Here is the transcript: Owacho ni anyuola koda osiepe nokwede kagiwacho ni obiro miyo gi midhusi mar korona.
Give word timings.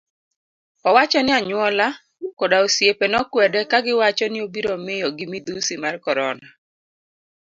Owacho 0.89 1.19
ni 1.23 1.31
anyuola 1.39 1.87
koda 2.39 2.57
osiepe 2.65 3.05
nokwede 3.09 3.59
kagiwacho 3.71 4.25
ni 4.29 4.39
obiro 4.45 4.73
miyo 4.85 5.07
gi 5.17 5.25
midhusi 5.31 5.75
mar 5.83 5.95
korona. 6.05 6.47